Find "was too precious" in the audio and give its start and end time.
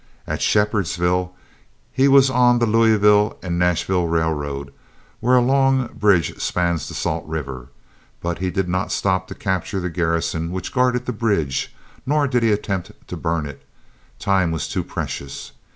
14.49-15.51